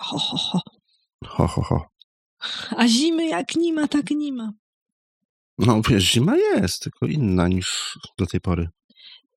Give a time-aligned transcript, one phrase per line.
[0.00, 0.60] Ho, ho, ho.
[1.24, 1.86] Ho, ho, ho.
[2.76, 4.52] A zimy jak nie ma, tak nie ma.
[5.58, 8.68] No wiesz, zima jest, tylko inna niż do tej pory.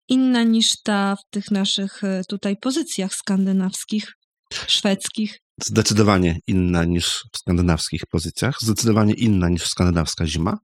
[0.07, 4.13] Inna niż ta w tych naszych e, tutaj pozycjach skandynawskich,
[4.53, 5.39] szwedzkich.
[5.65, 10.57] Zdecydowanie inna niż w skandynawskich pozycjach, zdecydowanie inna niż skandynawska zima.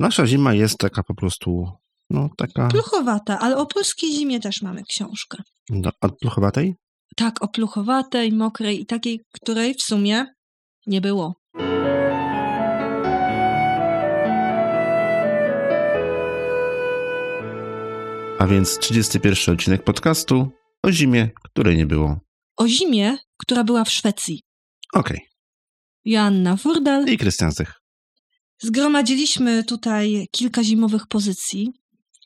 [0.00, 1.70] Nasza zima jest taka po prostu,
[2.10, 2.68] no taka...
[2.68, 5.42] Pluchowata, ale o polskiej zimie też mamy książkę.
[5.70, 6.74] No, a pluchowatej?
[7.16, 10.26] Tak, o pluchowatej, mokrej i takiej, której w sumie
[10.86, 11.34] nie było.
[18.38, 20.50] A więc 31 odcinek podcastu
[20.82, 22.20] o zimie, której nie było.
[22.56, 24.42] O zimie, która była w Szwecji.
[24.94, 25.20] Okej.
[26.04, 27.06] Joanna Furdal.
[27.08, 27.72] I Krystian Zych.
[28.62, 31.72] Zgromadziliśmy tutaj kilka zimowych pozycji,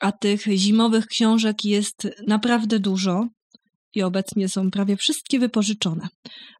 [0.01, 3.27] a tych zimowych książek jest naprawdę dużo
[3.95, 6.07] i obecnie są prawie wszystkie wypożyczone.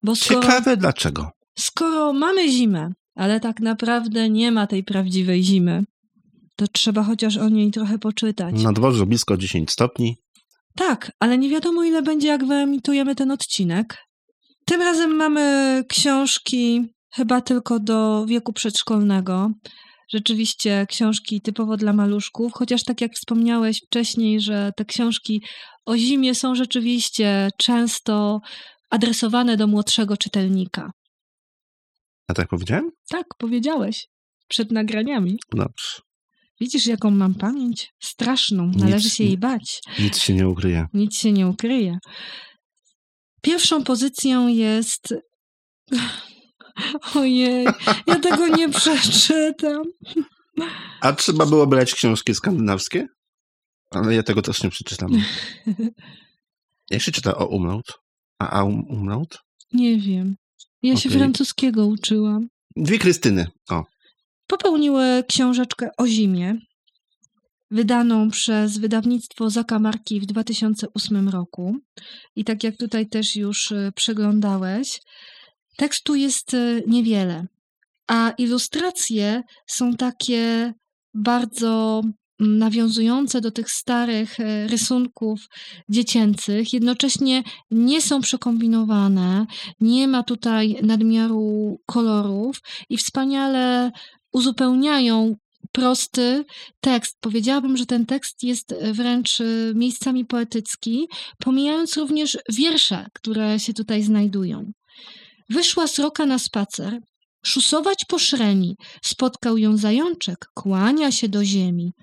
[0.04, 1.30] Bo skoro, Ciekawe dlaczego.
[1.60, 5.84] skoro mamy zimę, ale tak naprawdę nie ma tej prawdziwej zimy,
[6.56, 8.64] to trzeba chociaż o niej trochę poczytać.
[8.64, 10.16] Na dworze blisko 10 stopni.
[10.76, 13.98] Tak, ale nie wiadomo ile będzie, jak wyemitujemy ten odcinek.
[14.66, 19.52] Tym razem mamy książki chyba tylko do wieku przedszkolnego.
[20.14, 25.44] Rzeczywiście książki typowo dla maluszków, chociaż tak jak wspomniałeś wcześniej, że te książki
[25.86, 28.40] o zimie są rzeczywiście często
[28.90, 30.92] adresowane do młodszego czytelnika.
[32.30, 32.92] Ja tak powiedziałem?
[33.10, 34.08] Tak, powiedziałeś.
[34.48, 35.38] Przed nagraniami.
[35.52, 36.02] Dobrze.
[36.60, 37.90] Widzisz, jaką mam pamięć?
[38.00, 38.72] Straszną.
[38.76, 39.82] Należy Nic się jej bać.
[40.00, 40.88] Nic się nie ukryje.
[40.94, 41.98] Nic się nie ukryje.
[43.42, 45.14] Pierwszą pozycją jest.
[47.16, 47.66] Ojej,
[48.08, 49.84] ja tego nie przeczytam.
[51.02, 53.08] A trzeba było brać książki skandynawskie?
[53.90, 55.10] Ale ja tego też nie przeczytam.
[56.92, 58.00] Jak się czyta o umlaut?
[58.40, 59.38] A a um, umlaut?
[59.74, 60.36] Nie wiem.
[60.84, 61.20] Ja się Okej.
[61.20, 62.48] francuskiego uczyłam.
[62.76, 63.48] Dwie Krystyny.
[63.70, 63.84] O,
[64.48, 66.56] Popełniły książeczkę o zimie,
[67.72, 71.76] wydaną przez wydawnictwo Zakamarki w 2008 roku.
[72.36, 75.02] I tak jak tutaj też już y, przeglądałeś,
[75.82, 77.46] tekstu jest y, niewiele,
[78.08, 80.74] a ilustracje są takie
[81.14, 82.02] bardzo
[82.40, 85.40] mm, nawiązujące do tych starych e, rysunków
[85.90, 89.46] dziecięcych, jednocześnie nie są przekombinowane,
[89.80, 93.92] nie ma tutaj nadmiaru kolorów i wspaniale
[94.34, 95.36] uzupełniają
[95.72, 96.46] prosty
[96.82, 97.18] tekst.
[97.22, 99.44] Powiedziałabym, że ten tekst jest wręcz e,
[99.76, 104.72] miejscami poetycki, pomijając również wiersze, które się tutaj znajdują.
[105.50, 107.00] Wyszła sroka na spacer,
[107.46, 111.94] szusować po szreni, spotkał ją zajączek, kłania się do ziemi.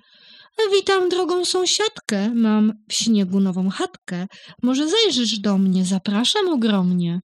[0.71, 4.27] Witam drogą sąsiadkę, mam w śniegu nową chatkę,
[4.63, 7.19] może zajrzysz do mnie, zapraszam ogromnie.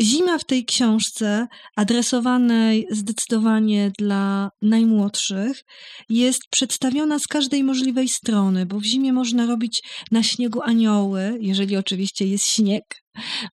[0.00, 5.64] Zima w tej książce, adresowanej zdecydowanie dla najmłodszych,
[6.08, 9.82] jest przedstawiona z każdej możliwej strony, bo w zimie można robić
[10.12, 12.84] na śniegu anioły, jeżeli oczywiście jest śnieg.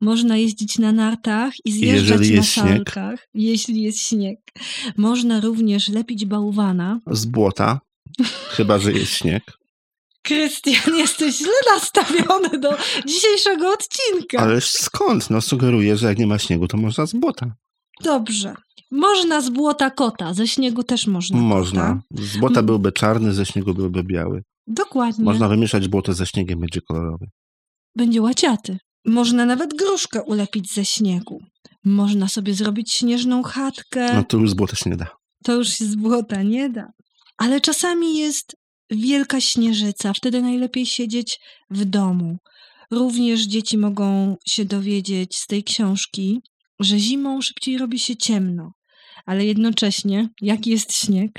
[0.02, 2.66] Można jeździć na nartach i zjeżdżać Jeżeli na jest śnieg.
[2.66, 4.40] salkach, jeśli jest śnieg.
[4.98, 7.00] Można również lepić bałwana.
[7.12, 7.80] z błota.
[8.50, 9.44] Chyba, że jest śnieg.
[10.26, 12.70] Krystian, jesteś źle nastawiony do
[13.08, 14.40] dzisiejszego odcinka.
[14.40, 15.30] Ale skąd?
[15.30, 17.56] No sugeruję, że jak nie ma śniegu, to można z błota.
[18.04, 18.56] Dobrze.
[18.92, 21.38] Można z błota kota, ze śniegu też można.
[21.38, 21.88] Można.
[21.88, 22.24] Kota.
[22.28, 24.42] Z błota byłby czarny, ze śniegu byłby biały.
[24.68, 25.26] Dokładnie.
[25.26, 27.26] Można wymieszać błoto ze śniegiem, będzie kolorowy.
[27.96, 28.78] Będzie łaciaty.
[29.06, 31.40] Można nawet gruszkę ulepić ze śniegu.
[31.84, 34.14] Można sobie zrobić śnieżną chatkę.
[34.14, 35.08] No to już z błota się nie da.
[35.44, 36.88] To już się z błota nie da.
[37.38, 38.56] Ale czasami jest
[38.90, 40.14] wielka śnieżyca.
[40.14, 42.38] Wtedy najlepiej siedzieć w domu.
[42.92, 46.42] Również dzieci mogą się dowiedzieć z tej książki,
[46.80, 48.72] że zimą szybciej robi się ciemno.
[49.26, 51.32] Ale jednocześnie, jak jest śnieg,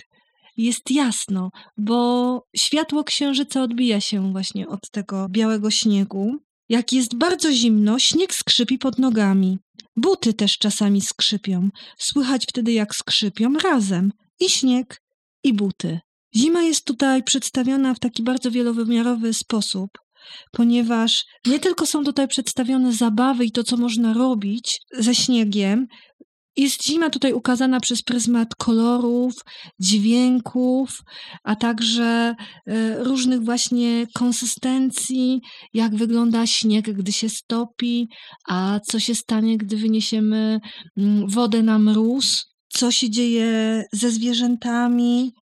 [0.56, 6.32] jest jasno, bo światło księżyca odbija się właśnie od tego białego śniegu.
[6.68, 9.58] Jak jest bardzo zimno, śnieg skrzypi pod nogami.
[9.96, 11.68] Buty też czasami skrzypią.
[11.98, 15.02] Słychać wtedy, jak skrzypią razem i śnieg,
[15.44, 16.00] i buty.
[16.36, 19.90] Zima jest tutaj przedstawiona w taki bardzo wielowymiarowy sposób,
[20.52, 25.86] ponieważ nie tylko są tutaj przedstawione zabawy i to, co można robić ze śniegiem,
[26.56, 29.34] jest zima tutaj ukazana przez pryzmat kolorów,
[29.80, 31.02] dźwięków,
[31.44, 32.34] a także
[32.66, 35.40] e, różnych właśnie konsystencji,
[35.74, 38.08] jak wygląda śnieg, gdy się stopi,
[38.48, 40.60] a co się stanie, gdy wyniesiemy
[40.96, 45.32] mm, wodę na mróz, co się dzieje ze zwierzętami.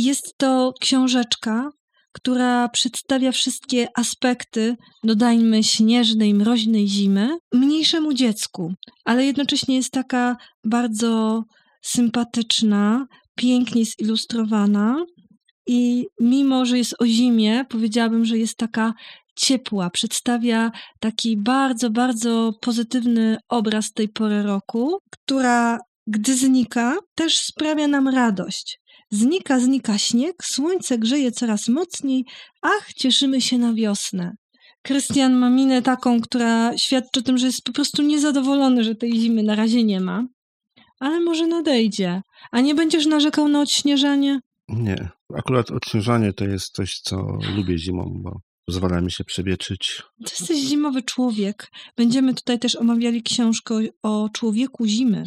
[0.00, 1.70] Jest to książeczka,
[2.12, 8.72] która przedstawia wszystkie aspekty, dodajmy, śnieżnej, mroźnej zimy, mniejszemu dziecku,
[9.04, 11.42] ale jednocześnie jest taka bardzo
[11.82, 15.04] sympatyczna, pięknie zilustrowana
[15.66, 18.92] i mimo, że jest o zimie, powiedziałabym, że jest taka
[19.36, 20.70] ciepła, przedstawia
[21.00, 28.79] taki bardzo, bardzo pozytywny obraz tej pory roku, która gdy znika, też sprawia nam radość.
[29.12, 32.24] Znika, znika śnieg, słońce grzeje coraz mocniej,
[32.62, 34.34] ach, cieszymy się na wiosnę.
[34.82, 39.12] Krystian ma minę taką, która świadczy o tym, że jest po prostu niezadowolony, że tej
[39.12, 40.24] zimy na razie nie ma.
[41.00, 42.22] Ale może nadejdzie.
[42.52, 44.40] A nie będziesz narzekał na odśnieżanie?
[44.68, 45.08] Nie.
[45.34, 50.02] Akurat odśnieżanie to jest coś, co lubię zimą, bo pozwala mi się przewietrzyć.
[50.26, 51.70] To jesteś zimowy człowiek.
[51.96, 55.24] Będziemy tutaj też omawiali książkę o człowieku zimy.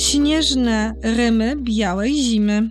[0.00, 2.70] Śnieżne rymy białej zimy.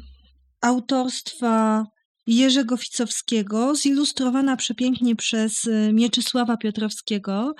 [0.61, 1.85] Autorstwa
[2.27, 7.55] Jerzego Ficowskiego, zilustrowana przepięknie przez y, Mieczysława Piotrowskiego.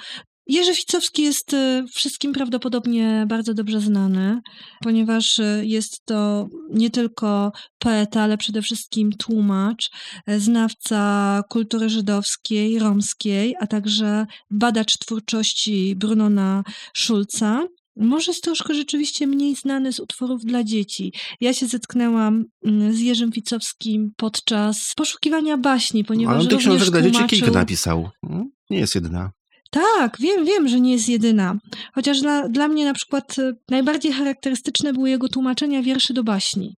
[0.47, 4.41] Jerzy Ficowski jest y, wszystkim prawdopodobnie bardzo dobrze znany,
[4.83, 9.89] ponieważ y, jest to nie tylko poeta, ale przede wszystkim tłumacz,
[10.37, 16.63] znawca kultury żydowskiej, romskiej, a także badacz twórczości Brunona
[16.95, 17.67] Schulza.
[17.99, 21.13] Może jest troszkę rzeczywiście mniej znany z utworów dla dzieci.
[21.41, 26.89] Ja się zetknęłam mm, z Jerzym Ficowskim podczas poszukiwania baśni, ponieważ Ale on tych książek
[26.89, 27.27] dla tłumaczył...
[27.27, 28.09] dzieci kilka napisał.
[28.25, 28.51] Hmm?
[28.69, 29.31] Nie jest jedyna.
[29.71, 31.57] Tak, wiem, wiem, że nie jest jedyna.
[31.93, 36.75] Chociaż dla, dla mnie na przykład y, najbardziej charakterystyczne były jego tłumaczenia wierszy do baśni.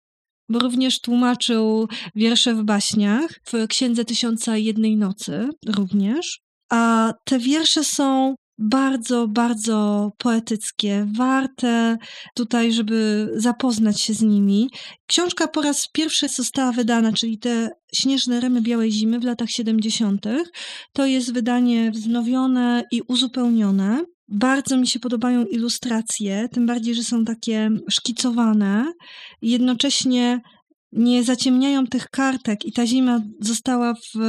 [0.49, 6.39] Bo również tłumaczył wiersze w baśniach, w Księdze Tysiąca Jednej Nocy również.
[6.71, 11.97] A te wiersze są bardzo, bardzo poetyckie, warte
[12.35, 14.69] tutaj, żeby zapoznać się z nimi.
[15.07, 20.25] Książka po raz pierwszy została wydana, czyli te Śnieżne Rymy Białej Zimy w latach 70.
[20.93, 24.03] To jest wydanie wznowione i uzupełnione.
[24.27, 28.93] Bardzo mi się podobają ilustracje, tym bardziej, że są takie szkicowane.
[29.41, 30.41] Jednocześnie
[30.91, 34.19] nie zaciemniają tych kartek i ta zima została w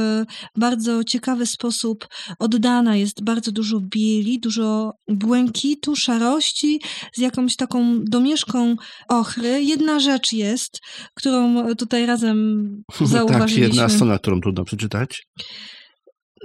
[0.57, 2.07] bardzo ciekawy sposób
[2.39, 2.95] oddana.
[2.95, 6.81] Jest bardzo dużo bieli, dużo błękitu, szarości
[7.13, 8.75] z jakąś taką domieszką
[9.09, 9.63] ochry.
[9.63, 10.79] Jedna rzecz jest,
[11.13, 12.67] którą tutaj razem
[13.01, 13.61] zauważyliśmy.
[13.67, 15.27] tak, jedna strona, którą trudno przeczytać.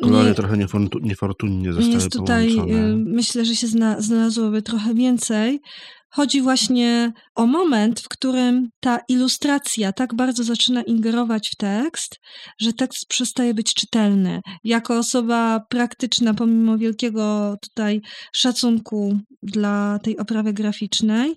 [0.03, 0.57] Kolory nie, trochę
[1.03, 2.97] niefortunnie zostały Jest tutaj, połączone.
[2.97, 5.61] myślę, że się zna, znalazłoby trochę więcej.
[6.11, 12.17] Chodzi właśnie o moment, w którym ta ilustracja tak bardzo zaczyna ingerować w tekst,
[12.61, 14.41] że tekst przestaje być czytelny.
[14.65, 18.01] Jako osoba praktyczna, pomimo wielkiego tutaj
[18.35, 21.35] szacunku dla tej oprawy graficznej,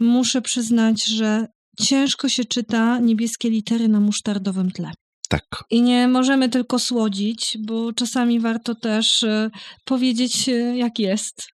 [0.00, 1.46] muszę przyznać, że
[1.80, 4.90] ciężko się czyta niebieskie litery na musztardowym tle.
[5.28, 5.64] Tak.
[5.70, 9.50] I nie możemy tylko słodzić, bo czasami warto też e,
[9.84, 11.53] powiedzieć, e, jak jest.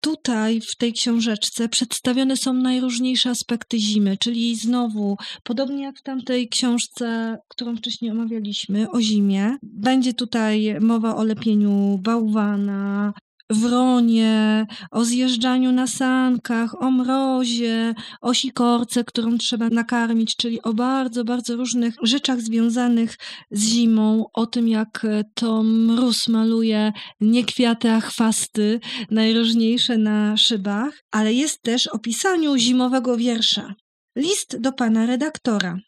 [0.00, 6.48] Tutaj w tej książeczce przedstawione są najróżniejsze aspekty zimy, czyli znowu, podobnie jak w tamtej
[6.48, 13.12] książce, którą wcześniej omawialiśmy, o zimie, będzie tutaj mowa o lepieniu bałwana,
[13.50, 21.24] wronie, o zjeżdżaniu na sankach, o mrozie, o sikorce, którą trzeba nakarmić, czyli o bardzo,
[21.24, 23.16] bardzo różnych rzeczach związanych
[23.50, 28.80] z zimą, o tym jak to mróz maluje nie kwiaty, a chwasty,
[29.10, 33.74] najróżniejsze na szybach, ale jest też o pisaniu zimowego wiersza.
[34.16, 35.78] List do pana redaktora.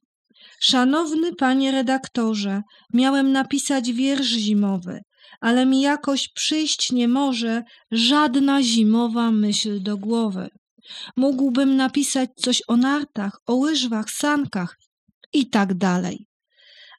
[0.61, 2.63] Szanowny panie redaktorze,
[2.95, 5.01] miałem napisać wiersz zimowy
[5.43, 10.49] ale mi jakoś przyjść nie może żadna zimowa myśl do głowy.
[11.17, 14.77] Mógłbym napisać coś o nartach, o łyżwach, sankach
[15.33, 16.27] i tak dalej.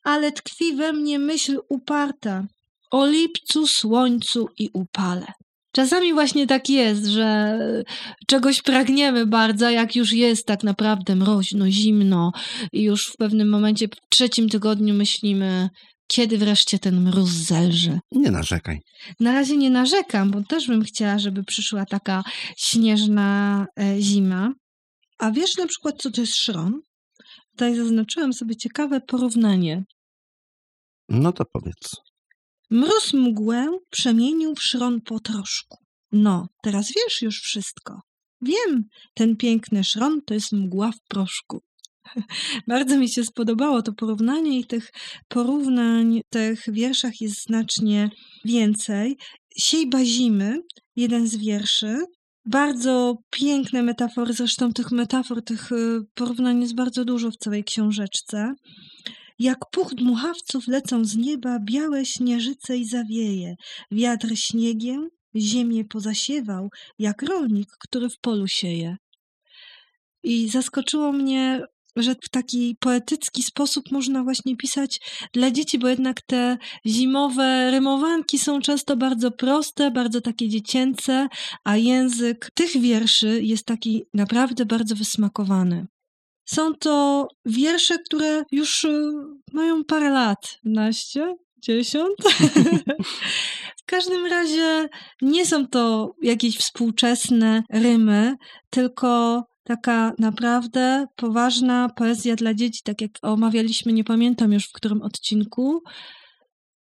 [0.04, 2.44] Ale tkwi we mnie myśl uparta
[2.92, 5.26] o lipcu, słońcu i upale.
[5.76, 7.60] Czasami właśnie tak jest, że
[8.28, 12.32] czegoś pragniemy bardzo, jak już jest tak naprawdę mroźno, zimno
[12.72, 15.70] i już w pewnym momencie, w trzecim tygodniu myślimy,
[16.13, 18.00] kiedy wreszcie ten mróz zelży.
[18.12, 18.79] Nie narzekaj.
[19.20, 22.24] Na razie nie narzekam, bo też bym chciała, żeby przyszła taka
[22.58, 24.53] śnieżna e, zima.
[25.20, 26.82] A wiesz na przykład, co to jest szron?
[27.51, 29.84] Tutaj zaznaczyłam sobie ciekawe porównanie.
[31.10, 31.96] No to powiedz.
[32.70, 35.77] Mróz mgłę przemienił w szron po troszku.
[36.12, 38.01] No, teraz wiesz już wszystko.
[38.41, 41.62] Wiem, ten piękny szron to jest mgła w proszku.
[42.67, 44.91] Bardzo mi się spodobało to porównanie i tych
[45.27, 48.10] porównań w tych wierszach jest znacznie
[48.45, 49.17] więcej.
[49.57, 50.60] Siej bazimy,
[50.95, 51.98] jeden z wierszy,
[52.45, 58.53] Bardzo piękne metafory, zresztą tych metafor, tych y, porównań jest bardzo dużo w całej książeczce.
[59.39, 63.55] Jak puch dmuchawców lecą z nieba białe śnieżyce i zawieje.
[63.91, 66.69] Wiatr śniegiem ziemię pozasiewał,
[67.00, 68.98] jak rolnik, który w polu sieje.
[70.24, 71.62] I zaskoczyło mnie,
[71.96, 75.00] że w taki poetycki sposób można właśnie pisać
[75.34, 81.28] dla dzieci, bo jednak te zimowe rymowanki są często bardzo proste, bardzo takie dziecięce,
[81.64, 85.88] a język tych wierszy jest taki naprawdę bardzo wysmakowany.
[86.46, 89.12] Są to wiersze, które już y,
[89.54, 92.16] mają parę lat, naście, dziesiąt.
[93.82, 94.90] w każdym razie
[95.22, 98.36] nie są to jakieś współczesne rymy,
[98.70, 105.01] tylko taka naprawdę poważna poezja dla dzieci, tak jak omawialiśmy, nie pamiętam już w którym
[105.01, 105.82] odcinku.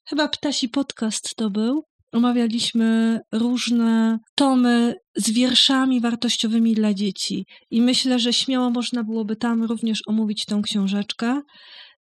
[0.09, 1.83] Chyba Ptasi Podcast to był.
[2.11, 7.45] Omawialiśmy różne tomy z wierszami wartościowymi dla dzieci.
[7.71, 11.41] I myślę, że śmiało można byłoby tam również omówić tą książeczkę,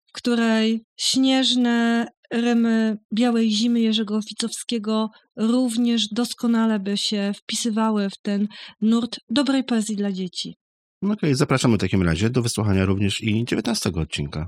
[0.05, 8.47] w której śnieżne rymy Białej Zimy Jerzego Ficowskiego również doskonale by się wpisywały w ten
[8.81, 10.55] nurt dobrej poezji dla dzieci.
[11.01, 14.39] No okej, okay, zapraszamy w takim razie do wysłuchania również i 19 odcinka.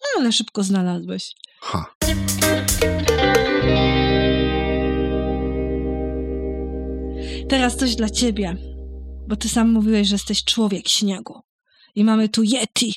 [0.00, 1.32] No, ale szybko znalazłeś.
[1.60, 1.94] Ha.
[7.48, 8.56] Teraz coś dla ciebie,
[9.28, 11.40] bo ty sam mówiłeś, że jesteś człowiek śniegu.
[11.94, 12.94] I mamy tu Yeti.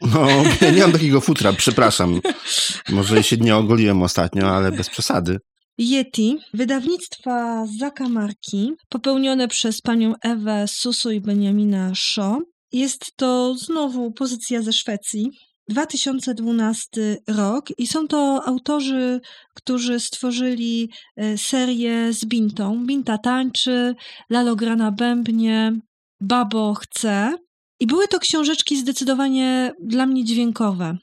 [0.00, 0.26] No,
[0.60, 2.20] ja nie mam takiego futra, przepraszam.
[2.88, 5.38] Może się nie ogoliłem ostatnio, ale bez przesady.
[5.78, 12.42] Yeti, wydawnictwa Zakamarki, popełnione przez panią Ewę Susu i Benjamina Shaw.
[12.72, 15.30] Jest to znowu pozycja ze Szwecji.
[15.68, 19.20] 2012 rok i są to autorzy,
[19.54, 22.86] którzy stworzyli e, serię z Bintą.
[22.86, 23.94] Binta tańczy,
[24.30, 25.72] Lalo gra na bębnie,
[26.20, 27.34] Babo chce.
[27.80, 30.98] I były to książeczki zdecydowanie dla mnie dźwiękowe.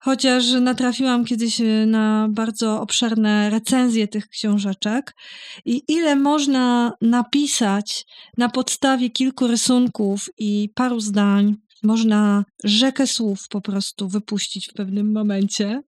[0.00, 5.14] Chociaż natrafiłam kiedyś e, na bardzo obszerne recenzje tych książeczek
[5.64, 13.60] i ile można napisać na podstawie kilku rysunków i paru zdań, można rzekę słów po
[13.60, 15.82] prostu wypuścić w pewnym momencie.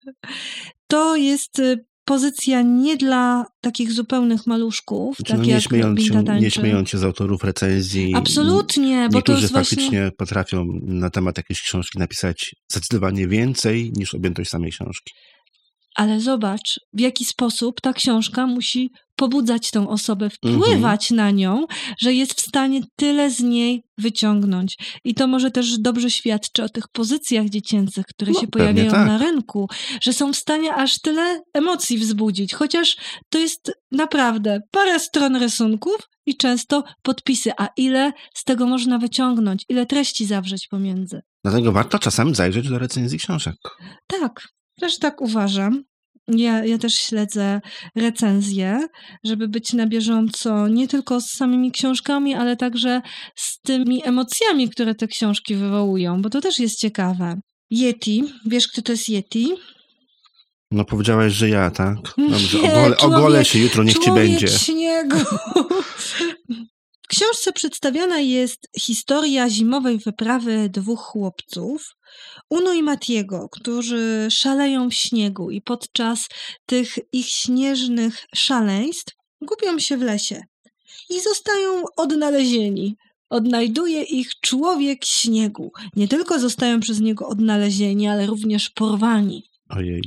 [0.87, 1.77] To jest e,
[2.09, 6.97] pozycja nie dla takich zupełnych maluszków, znaczy, tak no, nie, śmiejąc się, nie śmiejąc się
[6.97, 8.13] z autorów recenzji.
[8.15, 10.11] Absolutnie, bo to jest faktycznie właśnie...
[10.17, 15.13] potrafią na temat jakiejś książki napisać zdecydowanie więcej niż objętość samej książki.
[15.95, 21.15] Ale zobacz, w jaki sposób ta książka musi pobudzać tą osobę, wpływać mhm.
[21.15, 21.65] na nią,
[21.99, 24.77] że jest w stanie tyle z niej wyciągnąć.
[25.03, 29.07] I to może też dobrze świadczy o tych pozycjach dziecięcych, które no, się pojawiają tak.
[29.07, 29.67] na rynku,
[30.01, 32.97] że są w stanie aż tyle emocji wzbudzić, chociaż
[33.29, 39.65] to jest naprawdę parę stron rysunków i często podpisy, a ile z tego można wyciągnąć,
[39.69, 41.21] ile treści zawrzeć pomiędzy.
[41.43, 43.55] Dlatego warto czasem zajrzeć do recenzji książek.
[44.07, 44.47] Tak,
[44.79, 45.83] też tak uważam.
[46.35, 47.61] Ja, ja też śledzę
[47.95, 48.87] recenzje,
[49.23, 53.01] żeby być na bieżąco nie tylko z samymi książkami, ale także
[53.35, 57.39] z tymi emocjami, które te książki wywołują, bo to też jest ciekawe.
[57.71, 59.53] Yeti, wiesz kto to jest Yeti?
[60.71, 61.97] No powiedziałeś, że ja, tak?
[62.17, 64.47] Dobrze, nie, ogole, człowiek, się jutro, niech ci będzie.
[64.47, 65.17] śniegu.
[67.01, 71.95] W książce przedstawiana jest historia zimowej wyprawy dwóch chłopców,
[72.49, 76.27] Uno i Matiego, którzy szaleją w śniegu i podczas
[76.65, 80.43] tych ich śnieżnych szaleństw gubią się w lesie
[81.09, 82.95] i zostają odnalezieni.
[83.29, 85.71] Odnajduje ich człowiek śniegu.
[85.95, 89.43] Nie tylko zostają przez niego odnalezieni, ale również porwani.
[89.69, 90.01] Ojej.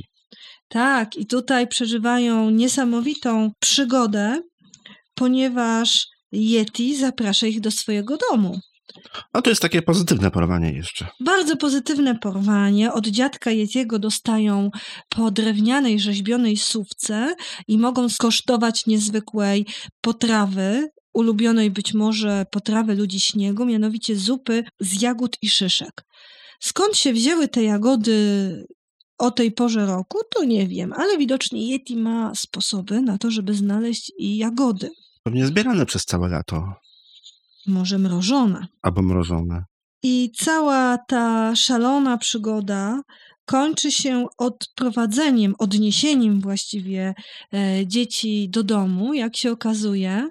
[0.67, 4.41] Tak, i tutaj przeżywają niesamowitą przygodę,
[5.15, 8.59] ponieważ Yeti zaprasza ich do swojego domu.
[9.33, 11.07] A to jest takie pozytywne porwanie jeszcze.
[11.19, 12.93] Bardzo pozytywne porwanie.
[12.93, 14.69] Od dziadka Yetiego dostają
[15.09, 17.35] po drewnianej, rzeźbionej sówce
[17.67, 19.65] i mogą skosztować niezwykłej
[20.01, 26.03] potrawy, ulubionej być może potrawy ludzi śniegu, mianowicie zupy z jagód i szyszek.
[26.59, 28.65] Skąd się wzięły te jagody
[29.17, 33.53] o tej porze roku, to nie wiem, ale widocznie Yeti ma sposoby na to, żeby
[33.53, 34.89] znaleźć i jagody.
[35.23, 36.73] Pewnie zbierane przez całe lato.
[37.67, 38.67] Może mrożone.
[38.81, 39.63] Albo mrożone.
[40.03, 43.01] I cała ta szalona przygoda
[43.45, 47.13] kończy się odprowadzeniem, odniesieniem właściwie
[47.53, 50.29] e, dzieci do domu, jak się okazuje,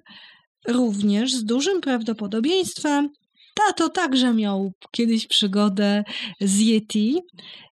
[0.69, 3.09] również z dużym prawdopodobieństwem
[3.55, 6.05] Tato także miał kiedyś przygodę
[6.41, 7.21] z Yeti.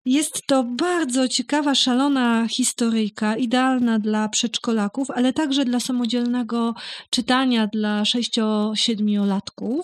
[0.04, 6.74] Jest to bardzo ciekawa, szalona historyjka, idealna dla przedszkolaków, ale także dla samodzielnego
[7.10, 9.80] czytania dla 6-7-latków.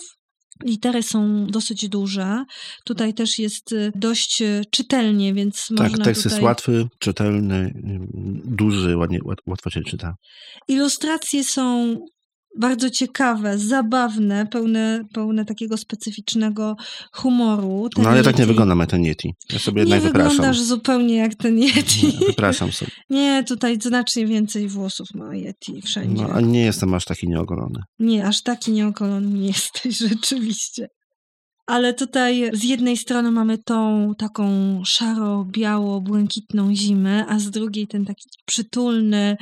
[0.64, 2.44] Litery są dosyć duże.
[2.84, 6.36] Tutaj też jest y, dość y, czytelnie, więc Tak, można tekst tutaj...
[6.36, 7.72] jest łatwy, czytelny,
[8.44, 10.14] duży, ładnie, łat- łatwo się czyta.
[10.68, 11.96] Ilustracje są
[12.58, 16.76] bardzo ciekawe, zabawne, pełne, pełne takiego specyficznego
[17.12, 17.88] humoru.
[17.94, 19.34] Ten No ale tak nie Yeti- wyglądam jak ten Yeti.
[19.52, 20.30] Ja sobie Nie jednak wypraszam.
[20.30, 22.06] wyglądasz zupełnie jak ten Yeti.
[22.06, 22.90] Nie, Wypraszam sobie.
[23.10, 26.22] Nie, tutaj znacznie więcej włosów ma Yeti wszędzie.
[26.22, 27.80] No, a nie jestem aż taki nieogolony.
[27.98, 30.88] Nie, aż taki nieokolony nie jesteś rzeczywiście.
[31.66, 34.46] Ale tutaj z jednej strony mamy tą taką
[34.84, 39.36] szaro-biało-błękitną zimę, a z drugiej ten taki przytulny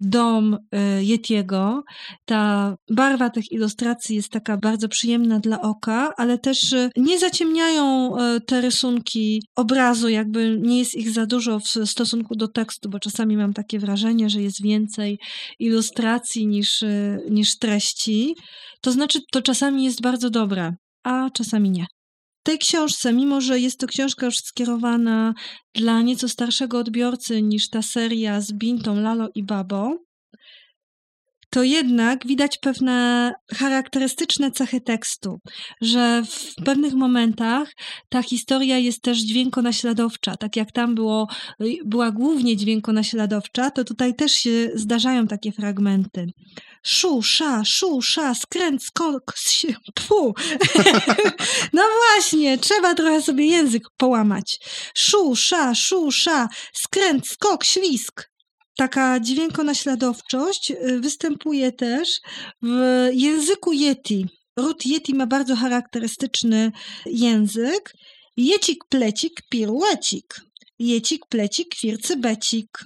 [0.00, 0.58] dom y,
[1.04, 1.82] Yetiego.
[2.24, 8.16] Ta barwa tych ilustracji jest taka bardzo przyjemna dla oka, ale też y, nie zaciemniają
[8.16, 12.98] y, te rysunki obrazu, jakby nie jest ich za dużo w stosunku do tekstu, bo
[12.98, 15.18] czasami mam takie wrażenie, że jest więcej
[15.58, 16.84] ilustracji niż,
[17.30, 18.34] niż treści.
[18.80, 21.86] To znaczy, to czasami jest bardzo dobre, a czasami nie.
[22.40, 25.34] W tej książce, mimo że jest to książka już skierowana
[25.74, 29.98] dla nieco starszego odbiorcy niż ta seria z Bintą, Lalo i Babo,
[31.50, 35.38] to jednak widać pewne charakterystyczne cechy tekstu,
[35.80, 37.72] że w pewnych momentach
[38.08, 40.36] ta historia jest też dźwiękonaśladowcza.
[40.36, 41.28] Tak jak tam było,
[41.84, 46.26] była głównie dźwiękonaśladowcza, to tutaj też się zdarzają takie fragmenty.
[46.82, 49.34] Szu, sza, szu, sza, skręt, skok,
[49.96, 50.34] pfu.
[51.72, 54.58] no właśnie, trzeba trochę sobie język połamać.
[54.94, 58.30] Szu, sza, szu, sza, skręt, skok, ślisk.
[58.76, 62.20] Taka dźwiękonaśladowczość y, występuje też
[62.62, 64.26] w języku Yeti.
[64.56, 66.72] Ród Yeti ma bardzo charakterystyczny
[67.06, 67.92] język.
[68.36, 70.40] Jecik, plecik, piruecik.
[70.78, 72.84] Jecik, plecik, kwircybecik.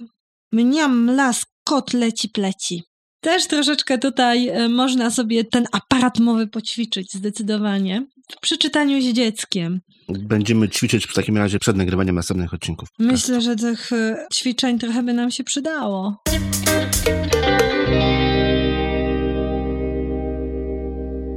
[0.51, 2.83] Mniam, las, kot leci, pleci.
[3.23, 9.79] Też troszeczkę tutaj e, można sobie ten aparat mowy poćwiczyć zdecydowanie w przeczytaniu z dzieckiem.
[10.09, 12.89] Będziemy ćwiczyć w takim razie przed nagrywaniem następnych odcinków.
[12.99, 16.23] Myślę, że tych e, ćwiczeń trochę by nam się przydało.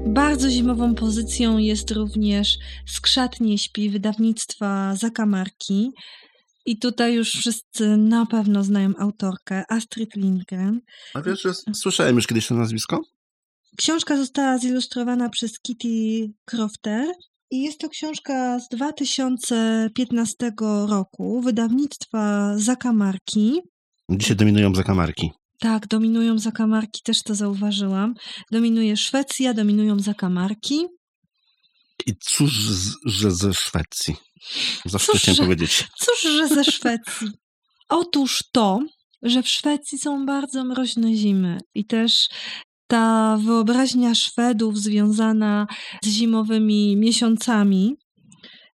[0.07, 5.93] Bardzo zimową pozycją jest również Skrzat nie śpi wydawnictwa Zakamarki.
[6.67, 10.81] I tutaj już wszyscy na pewno znają autorkę Astrid Lindgren.
[11.15, 13.01] A wiesz, że słyszałem już kiedyś to nazwisko?
[13.77, 17.07] Książka została zilustrowana przez Kitty Crofter
[17.51, 20.53] i jest to książka z 2015
[20.89, 23.61] roku wydawnictwa Zakamarki.
[24.11, 25.31] Dzisiaj dominują zakamarki.
[25.61, 28.15] Tak, dominują zakamarki, też to zauważyłam.
[28.53, 30.87] Dominuje Szwecja, dominują zakamarki.
[32.07, 32.53] I cóż,
[33.05, 34.17] że ze Szwecji.
[34.85, 35.85] Zawsze Cóż, chciałem że- powiedzieć.
[35.99, 37.29] Cóż, że ze Szwecji?
[37.89, 38.81] Otóż to,
[39.23, 42.29] że w Szwecji są bardzo mroźne zimy i też
[42.87, 45.67] ta wyobraźnia Szwedów związana
[46.05, 47.95] z zimowymi miesiącami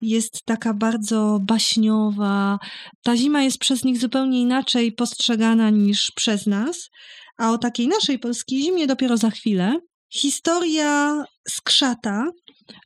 [0.02, 2.60] jest taka bardzo baśniowa.
[3.04, 6.90] Ta zima jest przez nich zupełnie inaczej postrzegana niż przez nas,
[7.38, 9.80] a o takiej naszej polskiej zimie dopiero za chwilę.
[10.14, 12.26] Historia skrzata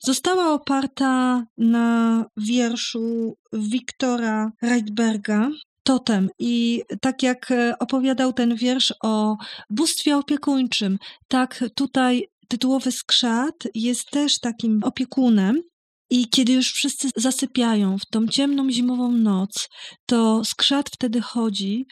[0.02, 5.50] została oparta na wierszu Wiktora Reitberga
[5.84, 6.30] Totem.
[6.40, 9.38] I tak jak e, opowiadał ten wiersz o
[9.70, 15.62] bóstwie opiekuńczym, tak tutaj tytułowy skrzat jest też takim opiekunem.
[16.10, 19.70] I kiedy już wszyscy zasypiają w tą ciemną zimową noc,
[20.06, 21.86] to skrzat wtedy chodzi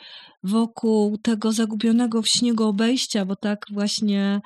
[0.44, 4.42] wokół tego zagubionego w śniegu obejścia, bo tak właśnie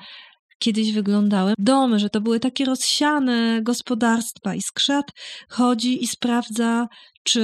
[0.58, 5.06] kiedyś wyglądały domy, że to były takie rozsiane gospodarstwa i skrzat
[5.48, 6.88] chodzi i sprawdza,
[7.22, 7.42] czy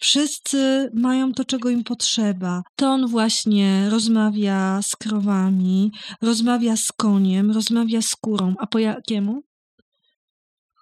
[0.00, 2.62] wszyscy mają to, czego im potrzeba.
[2.76, 8.54] To on właśnie rozmawia z krowami, rozmawia z koniem, rozmawia z kurą.
[8.58, 9.42] A po jakiemu?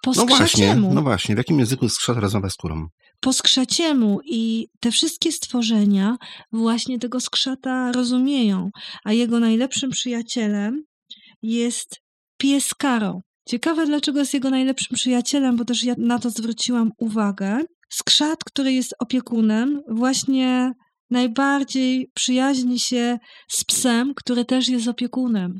[0.01, 1.35] Po No właśnie, no właśnie.
[1.35, 2.87] W jakim języku skrzat rozmawia z kurą?
[3.19, 6.17] po skrzaciemu i te wszystkie stworzenia
[6.51, 8.69] właśnie tego skrzata rozumieją,
[9.03, 10.83] a jego najlepszym przyjacielem
[11.53, 11.95] jest
[12.37, 13.21] pies Karo.
[13.47, 17.59] Ciekawe, dlaczego jest jego najlepszym przyjacielem, bo też ja na to zwróciłam uwagę.
[17.89, 20.71] Skrzat, który jest opiekunem, właśnie
[21.09, 23.17] najbardziej przyjaźni się
[23.49, 25.59] z psem, który też jest opiekunem.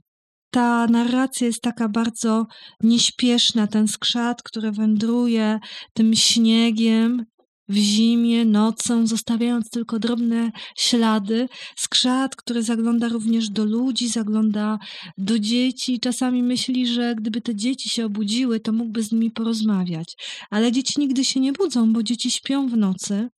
[0.51, 2.45] Ta narracja jest taka bardzo
[2.81, 3.67] nieśpieszna.
[3.67, 5.59] Ten skrzat, który wędruje
[5.93, 7.25] tym śniegiem,
[7.69, 11.47] w zimie, nocą, zostawiając tylko drobne ślady.
[11.77, 14.77] Skrzat, który zagląda również do ludzi, zagląda
[15.17, 15.99] do dzieci.
[15.99, 20.15] Czasami myśli, że gdyby te dzieci się obudziły, to mógłby z nimi porozmawiać.
[20.49, 23.29] Ale dzieci nigdy się nie budzą, bo dzieci śpią w nocy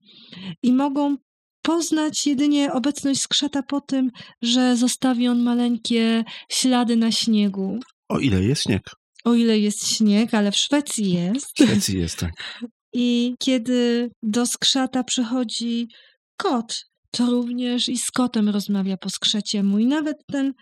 [0.62, 1.16] i mogą
[1.62, 4.10] poznać jedynie obecność skrzata po tym,
[4.42, 7.78] że zostawi on maleńkie ślady na śniegu.
[8.08, 8.82] O ile jest śnieg?
[9.24, 11.46] O ile jest śnieg, ale w Szwecji jest.
[11.46, 12.32] W Szwecji jest, tak.
[12.98, 15.88] I kiedy do skrzata przychodzi
[16.36, 19.78] kot, to również i z kotem rozmawia po skrzeciemu.
[19.78, 20.52] I nawet ten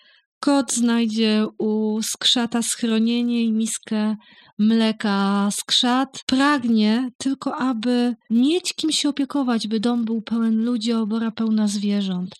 [0.41, 4.17] kot znajdzie u skrzata schronienie i miskę
[4.59, 5.49] mleka.
[5.53, 11.69] Skrzat pragnie tylko, aby mieć kim się opiekować, by dom był pełen ludzi, obora pełna
[11.69, 12.31] zwierząt.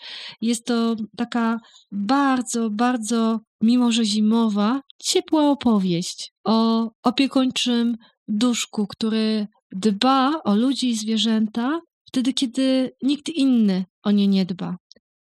[0.41, 1.59] Jest to taka
[1.93, 7.97] bardzo, bardzo, mimo że zimowa, ciepła opowieść o opiekuńczym
[8.29, 14.77] duszku, który dba o ludzi i zwierzęta wtedy, kiedy nikt inny o nie nie dba.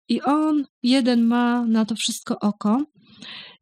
[0.09, 2.85] I on jeden ma na to wszystko oko.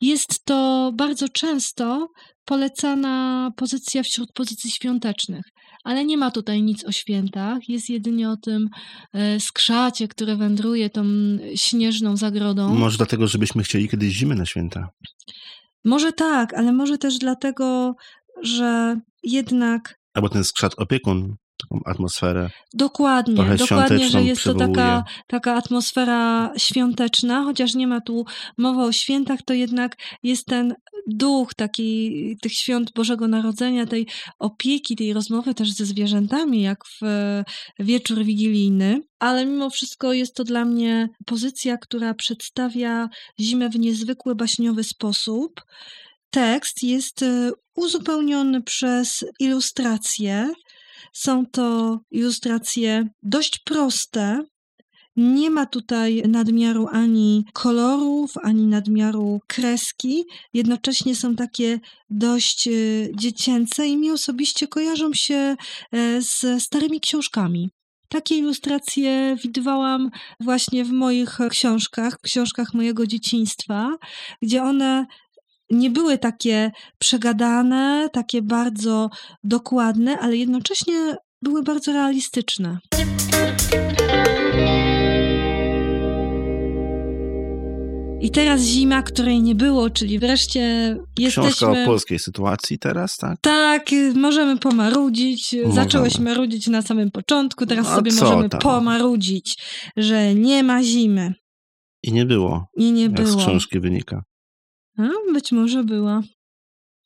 [0.00, 2.08] Jest to bardzo często
[2.44, 5.44] polecana pozycja wśród pozycji świątecznych,
[5.84, 7.68] ale nie ma tutaj nic o świętach.
[7.68, 8.68] Jest jedynie o tym
[9.12, 11.04] e, skrzacie, które wędruje tą
[11.54, 12.74] śnieżną zagrodą.
[12.74, 14.88] Może dlatego, żebyśmy chcieli kiedyś zimy na święta.
[15.84, 17.94] Może tak, ale może też dlatego,
[18.42, 22.50] że jednak Albo ten skrzat opiekun taką atmosferę.
[22.74, 25.02] Dokładnie, Trochę dokładnie, że jest to taka, przywołuje.
[25.26, 28.24] taka atmosfera świąteczna, chociaż nie ma tu
[28.58, 30.74] mowy o świętach, to jednak jest ten
[31.06, 34.06] duch taki tych świąt Bożego Narodzenia, tej
[34.38, 37.44] opieki, tej rozmowy też ze zwierzętami, jak w e,
[37.78, 39.00] wieczór wigilijny.
[39.18, 43.08] Ale mimo wszystko jest to dla mnie pozycja, która przedstawia
[43.40, 45.60] zimę w niezwykły, baśniowy sposób.
[46.30, 50.52] Tekst jest e, uzupełniony przez ilustracje.
[51.12, 54.42] Są to ilustracje dość proste.
[55.16, 60.24] Nie ma tutaj nadmiaru ani kolorów, ani nadmiaru kreski.
[60.54, 62.70] Jednocześnie są takie dość e,
[63.14, 65.56] dziecięce i mi osobiście kojarzą się e,
[66.22, 67.70] z starymi książkami.
[68.08, 70.10] Takie ilustracje widywałam
[70.40, 73.96] właśnie w moich książkach, książkach mojego dzieciństwa,
[74.42, 75.06] gdzie one
[75.70, 79.10] nie były takie przegadane, takie bardzo
[79.44, 82.78] dokładne, ale jednocześnie były bardzo realistyczne.
[88.20, 91.82] I teraz zima, której nie było, czyli wreszcie Książka jesteśmy...
[91.82, 93.40] o polskiej sytuacji teraz, tak?
[93.40, 95.52] Tak, możemy pomarudzić.
[95.52, 95.74] Możemy.
[95.74, 98.60] Zacząłeś marudzić na samym początku, teraz No, sobie możemy tam?
[98.60, 99.56] pomarudzić,
[99.96, 101.34] że nie ma zimy.
[102.02, 103.46] I nie było, I nie jak z było.
[103.46, 104.22] książki wynika.
[104.98, 106.22] A, być może była.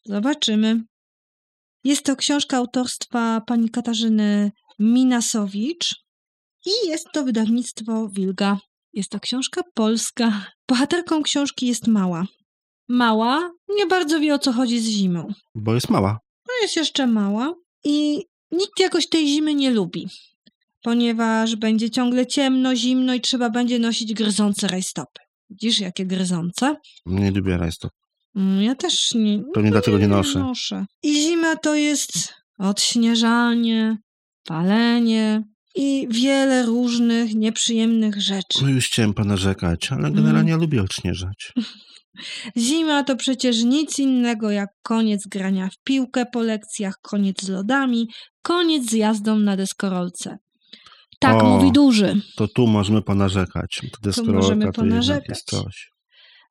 [0.05, 0.85] Zobaczymy.
[1.85, 5.94] Jest to książka autorstwa pani Katarzyny Minasowicz
[6.66, 8.59] i jest to wydawnictwo Wilga.
[8.92, 10.46] Jest to książka polska.
[10.68, 12.26] Bohaterką książki jest mała.
[12.88, 15.33] Mała nie bardzo wie o co chodzi z zimą.
[15.55, 16.18] Bo jest mała.
[16.48, 20.09] No jest jeszcze mała i nikt jakoś tej zimy nie lubi,
[20.83, 25.22] ponieważ będzie ciągle ciemno, zimno i trzeba będzie nosić gryzące rajstopy.
[25.53, 26.77] Widzisz, jakie gryzące?
[27.07, 27.93] Nie lubię rajstop.
[28.37, 29.43] Mm, Ja też nie.
[29.55, 30.38] Pewnie dlatego nie noszę.
[30.38, 30.87] noszę.
[31.03, 33.97] I zima to jest odśnieżanie,
[34.45, 35.43] palenie
[35.75, 38.59] i wiele różnych nieprzyjemnych rzeczy.
[38.62, 40.15] No już chciałem ponarzekać, ale Mm.
[40.15, 41.53] generalnie lubię odśnieżać.
[42.59, 48.09] Zima to przecież nic innego jak koniec grania w piłkę po lekcjach, koniec z lodami,
[48.43, 50.37] koniec z jazdą na deskorolce.
[51.23, 51.47] Tak O.
[51.47, 52.21] mówi duży.
[52.37, 53.81] To tu możemy ponarzekać.
[53.93, 55.39] To deskorolka możemy ponarzekać.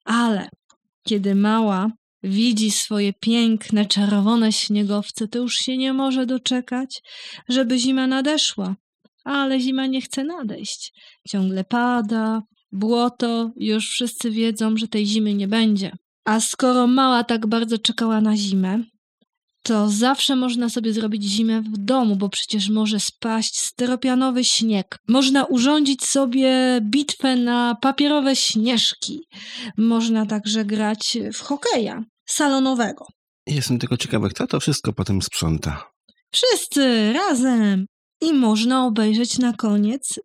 [0.05, 0.49] Ale
[1.07, 1.91] kiedy mała
[2.23, 7.01] widzi swoje piękne, czerwone śniegowce, to już się nie może doczekać,
[7.49, 8.75] żeby zima nadeszła.
[9.23, 10.93] Ale zima nie chce nadejść.
[11.29, 15.91] Ciągle pada, błoto, już wszyscy wiedzą, że tej zimy nie będzie.
[16.25, 18.83] A skoro mała tak bardzo czekała na zimę,
[19.63, 24.97] to zawsze można sobie zrobić zimę w domu, bo przecież może spaść styropianowy śnieg.
[25.07, 29.19] Można urządzić sobie bitwę na papierowe śnieżki.
[29.77, 33.05] Można także grać w hokeja salonowego.
[33.47, 35.91] Jestem tylko ciekawy, kto to wszystko potem sprząta.
[36.31, 37.85] Wszyscy razem.
[38.21, 40.19] I można obejrzeć na koniec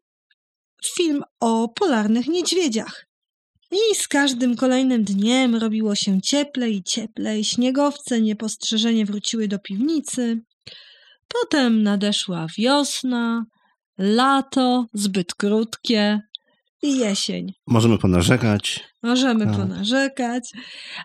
[0.97, 3.06] film o polarnych niedźwiedziach.
[3.77, 7.45] I z każdym kolejnym dniem robiło się cieplej i cieplej.
[7.45, 10.43] Śniegowce niepostrzeżenie wróciły do piwnicy.
[11.29, 13.45] Potem nadeszła wiosna,
[13.99, 16.21] lato zbyt krótkie
[16.83, 17.53] i jesień.
[17.67, 18.85] Możemy ponarzekać.
[19.03, 19.57] Możemy Tak.
[19.57, 20.51] ponarzekać,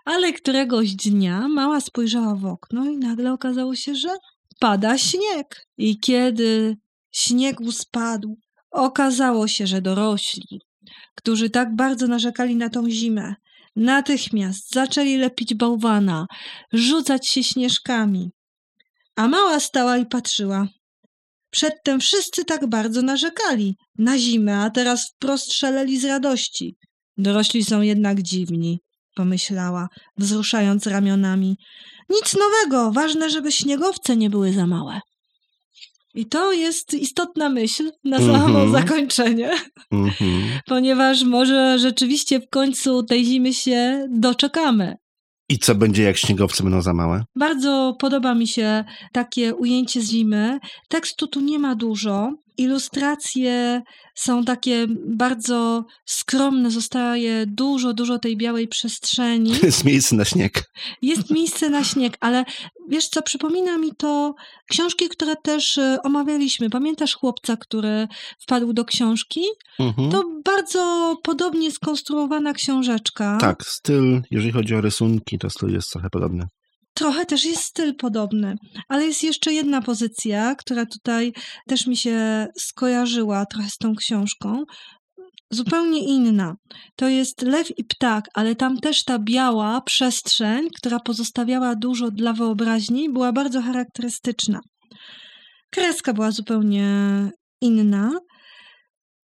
[0.04, 4.08] ale któregoś dnia mała spojrzała w okno i nagle okazało się, że
[4.60, 5.66] pada śnieg.
[5.78, 6.76] I kiedy
[7.12, 8.38] Śnieg spadł.
[8.70, 10.60] Okazało się, że dorośli,
[11.16, 13.34] którzy tak bardzo narzekali na tą zimę,
[13.76, 16.26] natychmiast zaczęli lepić bałwana,
[16.72, 18.30] rzucać się śnieżkami.
[19.16, 20.68] A mała stała i patrzyła.
[21.50, 26.76] Przedtem wszyscy tak bardzo narzekali na zimę, a teraz wprost szaleli z radości.
[27.16, 28.78] Dorośli są jednak dziwni,
[29.14, 31.56] pomyślała, wzruszając ramionami.
[32.10, 35.00] Nic nowego, ważne, żeby śniegowce nie były za małe.
[36.14, 38.72] I to jest istotna myśl na samo Mhm.
[38.72, 39.50] zakończenie,
[39.92, 40.42] Mhm.
[40.66, 44.96] ponieważ może rzeczywiście w końcu tej zimy się doczekamy.
[45.48, 47.24] I co będzie, jak śniegowce będą za małe?
[47.36, 50.58] Bardzo podoba mi się takie ujęcie z zimy.
[50.88, 52.30] Tekstu tu nie ma dużo.
[52.56, 53.82] Ilustracje
[54.14, 59.52] są takie bardzo skromne, zostaje dużo, dużo tej białej przestrzeni.
[59.62, 60.70] Jest miejsce na śnieg.
[61.02, 62.44] Jest miejsce na śnieg, ale
[62.88, 64.34] wiesz co, przypomina mi to
[64.70, 66.70] książki, które też e, omawialiśmy.
[66.70, 68.08] Pamiętasz chłopca, który
[68.40, 69.40] wpadł do książki?
[69.78, 70.10] Mhm.
[70.10, 73.38] To bardzo podobnie skonstruowana książeczka.
[73.40, 76.46] Tak, styl, jeżeli chodzi o rysunki, to styl jest trochę podobny.
[76.94, 78.54] Trochę też jest styl podobny,
[78.88, 81.32] ale jest jeszcze jedna pozycja, która tutaj
[81.68, 84.64] też mi się skojarzyła trochę z tą książką.
[85.50, 86.54] Zupełnie inna.
[86.96, 92.32] To jest lew i ptak, ale tam też ta biała przestrzeń, która pozostawiała dużo dla
[92.32, 94.60] wyobraźni, była bardzo charakterystyczna.
[95.70, 96.86] Kreska była zupełnie
[97.60, 98.10] inna,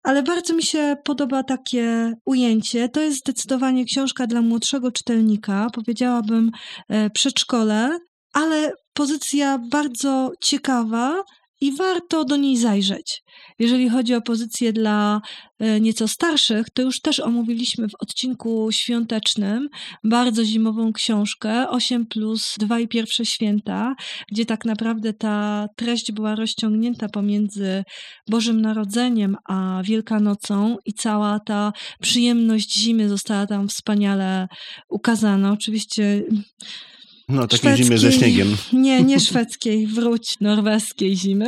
[0.07, 2.89] ale bardzo mi się podoba takie ujęcie.
[2.89, 6.51] To jest zdecydowanie książka dla młodszego czytelnika, powiedziałabym
[6.89, 7.99] e, przedszkole,
[8.33, 11.23] ale pozycja bardzo ciekawa
[11.61, 13.23] i warto do niej zajrzeć.
[13.59, 15.21] Jeżeli chodzi o pozycję dla
[15.59, 19.69] e, nieco starszych, to już też omówiliśmy w odcinku świątecznym
[20.03, 23.95] bardzo zimową książkę 8 plus 2 i pierwsze święta,
[24.31, 27.83] gdzie tak naprawdę ta treść była rozciągnięta pomiędzy
[28.29, 34.47] Bożym Narodzeniem a Wielkanocą i cała ta przyjemność zimy została tam wspaniale
[34.89, 35.51] ukazana.
[35.51, 36.23] Oczywiście
[37.29, 38.33] No, takiej zimy ze Szwedzkiej.
[38.33, 38.57] śniegiem.
[38.73, 41.47] nie, nie szwedzkiej, wróć, norweskiej zimy.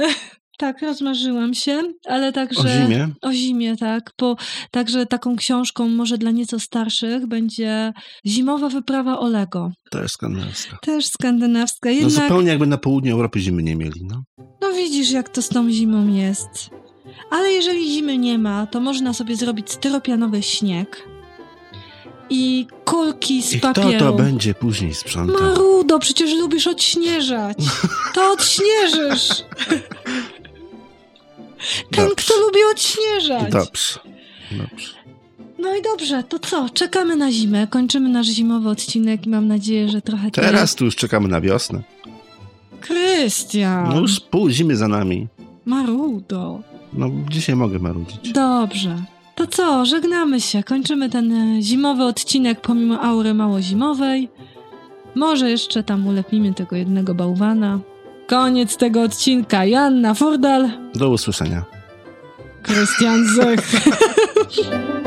[0.57, 2.61] Tak, rozmarzyłam się, ale także...
[2.61, 3.09] O zimie.
[3.21, 4.11] O zimie, tak.
[4.15, 4.35] Po,
[4.71, 7.93] także taką książką może dla nieco starszych będzie
[8.27, 9.71] Zimowa wyprawa Olego.
[9.91, 10.77] To jest skandynawska.
[10.81, 11.89] Też skandynawska.
[11.89, 14.23] No Jednak, zupełnie jakby na południu Europy zimy nie mieli, no.
[14.61, 16.69] no widzisz, jak to z tą zimą jest.
[17.31, 21.07] Ale jeżeli zimy nie ma, to można sobie zrobić styropianowy śnieg
[22.29, 23.99] i kulki z I papieru.
[23.99, 25.41] to będzie później sprzątał?
[25.41, 27.57] Marudo, przecież lubisz odśnieżać.
[28.13, 29.29] To odśnieżysz.
[31.91, 32.15] Ten, Dobrze.
[32.15, 33.51] kto lubi odśnieżać.
[33.51, 33.99] Dobrze.
[34.51, 34.87] Dobrze.
[35.59, 36.69] No i dobrze, to co?
[36.69, 40.85] Czekamy na zimę, kończymy nasz zimowy odcinek i mam nadzieję, że trochę tej- Teraz tu
[40.85, 41.81] już czekamy na wiosnę.
[42.81, 43.89] Krystian!
[43.89, 45.27] No już pół zimy za nami.
[45.65, 46.59] Marudo.
[46.93, 48.31] No dzisiaj mogę marudzić.
[48.31, 49.03] Dobrze.
[49.39, 54.29] To co, żegnamy się, kończymy ten e, zimowy odcinek pomimo aury mało zimowej.
[55.15, 57.79] Może jeszcze tam ulepimy tego jednego bałwana.
[58.27, 59.65] Koniec tego odcinka.
[59.65, 61.65] Joanna Furdal, Do usłyszenia.
[62.63, 63.71] Krystian Zech.